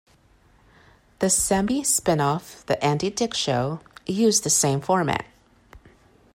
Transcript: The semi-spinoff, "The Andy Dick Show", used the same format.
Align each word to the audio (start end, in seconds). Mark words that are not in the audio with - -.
The 1.19 1.29
semi-spinoff, 1.29 2.65
"The 2.65 2.83
Andy 2.83 3.11
Dick 3.11 3.35
Show", 3.35 3.81
used 4.07 4.43
the 4.43 4.49
same 4.49 4.81
format. 4.81 5.25